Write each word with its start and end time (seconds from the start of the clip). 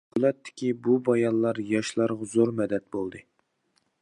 دوكلاتتىكى 0.09 0.69
بۇ 0.87 0.95
بايانلار 1.09 1.61
ياشلارغا 1.75 2.31
زور 2.35 2.57
مەدەت 2.63 2.89
بولدى. 2.97 3.27